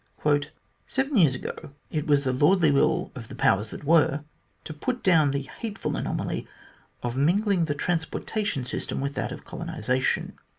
"Seven 0.87 1.15
years 1.15 1.35
ago 1.35 1.75
it 1.91 2.07
was 2.07 2.23
the 2.23 2.33
lordly 2.33 2.71
will 2.71 3.11
of 3.13 3.27
the 3.27 3.35
powers 3.35 3.69
that 3.69 3.83
were 3.83 4.23
to 4.63 4.73
put 4.73 5.03
down 5.03 5.29
the 5.29 5.43
hateful 5.59 5.95
anomaly 5.95 6.47
of 7.03 7.15
mingling 7.15 7.65
the 7.65 7.75
transportation 7.75 8.65
system 8.65 8.99
with 8.99 9.13
that 9.13 9.31
of 9.31 9.45
colonisation. 9.45 10.33